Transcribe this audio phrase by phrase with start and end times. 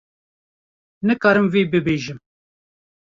[1.07, 2.19] -Nikarim vê bibêjim.